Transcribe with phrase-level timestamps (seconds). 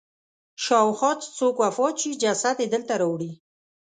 [0.63, 3.31] شاوخوا چې څوک وفات شي جسد یې دلته راوړي.